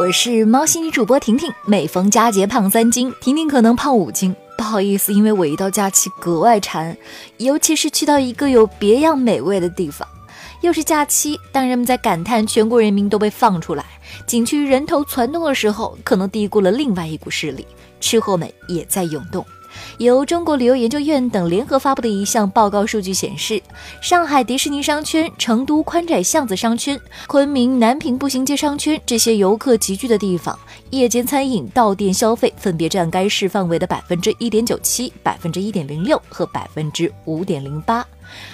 [0.00, 6.96] 我是猫系女主播婷婷，每逢佳节胖三斤，婷婷可能胖五斤，不好意思，因为我一到假期格外馋，
[7.36, 10.08] 尤其是去到一个有别样美味的地方。
[10.62, 13.84] 又是假期，当人们在感叹全国人民都被放出来，
[14.26, 17.66] 景区人头攒动的时候，可能低估了另外一股势力，
[18.00, 19.44] 吃货们也在涌动。
[19.98, 23.62] 由中国旅游研究院等联合发布的一项报告数据显示，
[24.00, 30.58] 上海迪士尼商圈、成都宽窄巷子商圈、昆明南屏步行街商圈这些游客集聚的地方，
[30.90, 38.06] 夜间餐饮到店消费分别占该市范围的百分之一点九七、百分之一点零六和百分之五点零八。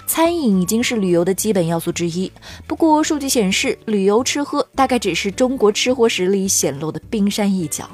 [0.06, 2.33] 餐饮已经是旅游的基本要素之一。
[2.67, 7.87] 不过，数据显示，旅游吃喝大概只是中国吃货实力显露的冰山一角。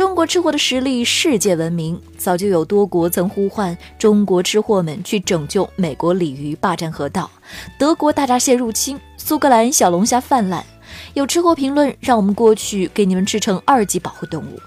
[0.00, 7.30] 中国吃货的实力世界闻名，早就有多国曾呼唤中国吃货们去拯救美国鲤鱼霸占河道，
[7.78, 10.64] 德国大闸蟹入侵，苏格兰小龙虾泛滥。
[11.12, 14.58] 有吃货评论让我们过去给你们吃成二级保护动物，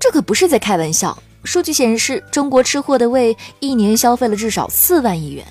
[0.00, 1.22] 这可不是在开玩笑。
[1.44, 5.44] 数据显示，中国吃货的胃一年消费了至少四万亿元。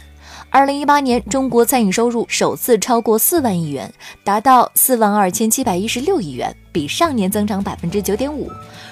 [0.50, 8.50] 二零一八年，中国餐饮收入首次超过四万亿元，达到四万二千七百一十六亿元，比上年增长百分之九点五。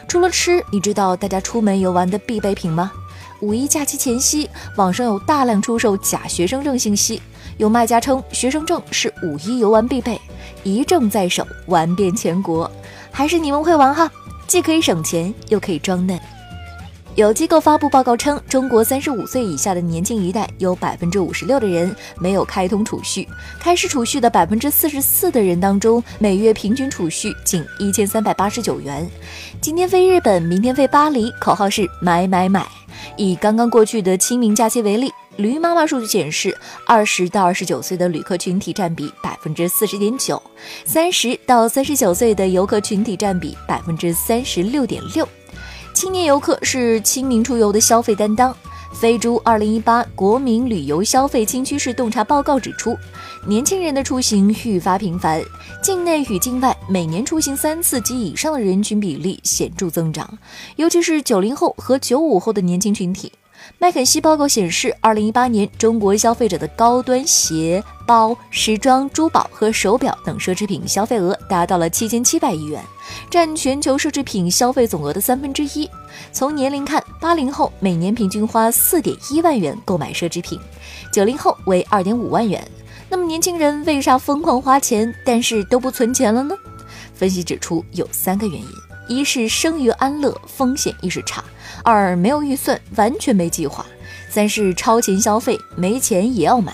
[0.08, 2.92] 除了吃，你知道大家出门游玩的必备品吗？
[3.42, 7.22] 五一假期前夕，网上有大量出售假学生证信息，
[7.58, 10.20] 有卖家称学生证是五一游玩必备，
[10.64, 12.72] 一证在手，玩遍全国。
[13.11, 14.09] 还是你们会玩哈，
[14.48, 16.20] 既可以省钱，又可以装嫩。
[17.16, 23.25] 有机构发布报告称，中国三十五岁以下的年轻一代有百分之五十六的人没有开通储蓄，
[23.58, 29.09] 开始储蓄的百分之四十四的人当中，每月平均储蓄仅一千三百八十九元。
[29.61, 32.67] 今天飞日本，明天飞巴黎，口号是买买买。
[33.16, 40.41] 以刚刚过去的清明假期为例，驴妈妈数据显示，二十到二十九岁的旅客群体占比百分之四十点九，
[40.83, 45.25] 三十到三十九岁的游客群体占比百分之三十六点六。
[45.96, 48.54] 青年游客是清明出游的消费担当。
[48.92, 52.98] 飞猪二零一八国民旅游消费新趋势洞察报告指出，
[53.48, 55.42] 年轻人的出行愈发频繁，
[55.82, 60.38] 境内与境外每年出行三次及以上的人群比例显著增长，
[60.76, 63.32] 尤其是九零后和九五后的年轻群体。
[63.77, 72.81] 麦肯锡报告显示，二零一八年中国消费者的高端鞋包、时装、珠宝和手表等奢侈品消费额达到了七千七百亿元，
[73.30, 75.89] 占全球奢侈品消费总额的三分之一。
[76.31, 80.59] 从年龄看，八零后每年平均花四点一万元购买奢侈品，
[81.11, 82.65] 九零后为二点五万元。
[83.09, 86.55] 那么年轻人为啥疯狂花钱，但是都不存钱了呢？
[87.14, 88.67] 分析指出有三个原因：
[89.08, 91.43] 一是生于安乐，风险意识差。
[91.83, 93.86] 二没有预算，完全没计划；
[94.30, 96.73] 三是超前消费，没钱也要买。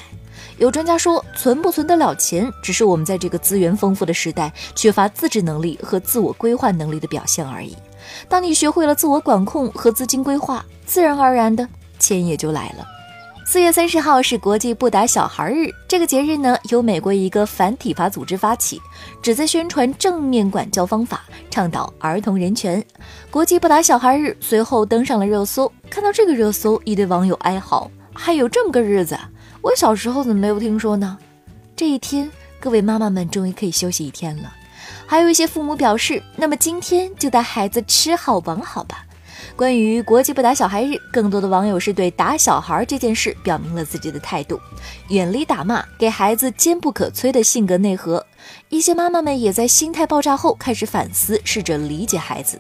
[0.58, 7.76] 有专家说，存不存得了钱，只是我们在这个资源丰富的时代，缺乏自制能力和自我规划能力的表现而已。
[8.30, 11.68] 当你学会了自我管控和资金规划，自然而然的
[11.98, 12.86] 钱也就来了。
[13.52, 18.82] 四月三十号是国际不打小孩日，这个节日呢，由美国一个反体罚组织发起，
[19.22, 22.82] 旨在宣传正面管教方法，倡导儿童人权。
[23.30, 25.70] 国际不打小孩日随后登上了热搜。
[25.90, 29.20] 看到这个热搜，一堆网友哀嚎：“还有这么个日子？
[29.62, 31.18] 我小时候怎么没有听说呢？”
[31.76, 34.50] 这一天，各位妈妈们终于可以休息一天了。
[35.06, 39.04] 还有一些父母表示：“那么今天就带孩子吃好玩好吧。”
[39.56, 44.60] 关于国际不打小孩日，更多的网友是对打小孩这件事表明了自己的态度，
[45.10, 48.26] 远离打骂，给孩子坚不可摧的性格内核。
[48.70, 52.60] 一些妈妈们也在心态爆炸后开始反思，试着理解孩子。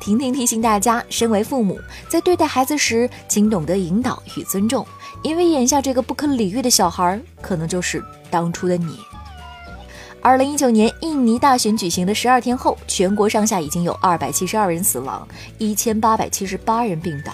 [0.00, 4.86] 婷婷提醒大家，身为父母，在对待孩子时，请懂得引导与尊重，
[5.22, 8.98] 因为眼下这个不可理喻的小孩，可能就是当初的你。
[10.26, 15.24] 二零一九年印尼大选举行的十二天后，全国上下已经有二百七十二人死亡，
[15.56, 17.32] 一千八百七十八人病倒。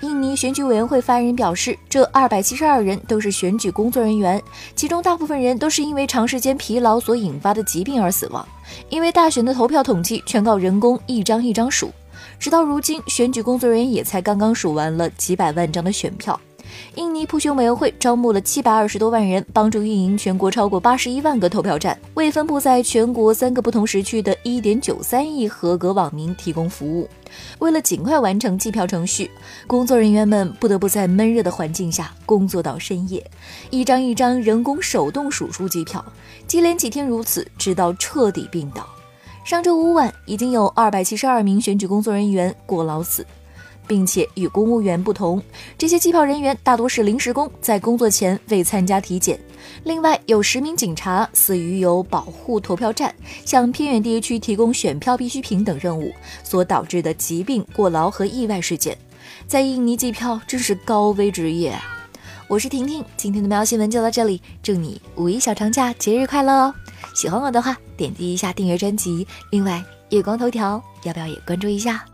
[0.00, 4.42] 印尼选举委员会发言人表示，这二百七十二人都是选举工作人员，
[4.74, 8.44] 其中大部分人都是因为长时间疲劳所引发的疾病而死亡。
[8.88, 11.92] 因为大选的投票统计全靠人工一张一张数，
[12.40, 16.40] 直到如今，选举工作人员也才刚刚数完了几百万张的选票。
[16.96, 27.08] 印尼普选委员会招募了七百二十多万人，帮助运营全国超过八十一万个投票站，为分布在全国三个不同时区的一点九三亿合格网民提供服务。
[27.58, 29.30] 为了尽快完成计票程序，
[29.66, 33.28] 工作人员们不得不在闷热的环境下工作到深夜，
[33.70, 36.04] 一张一张人工手动数出计票，
[36.46, 38.86] 接连几天如此，直到彻底病倒。
[39.44, 43.26] 上周五晚，已经有二百七十二名选举工作人员过劳死。
[43.86, 45.42] 并且与公务员不同，
[45.76, 49.38] 这些计票人员大多是临时工，在工作前未参加体检。
[49.84, 53.14] 另外，有十名警察死于有保护投票站、
[53.44, 58.96] 向偏远地区提供选票必需品等任务所导致的疾病、过劳和意外事件。
[59.46, 61.74] 在印尼计票真是高危职业！
[62.46, 66.74] 我是婷婷，今天的喵新闻就到这里，祝你五一小长假节日快乐哦！
[67.14, 69.26] 喜欢我的话，点击一下订阅专辑。
[69.50, 72.04] 另外，月光头条要不要也关注一下？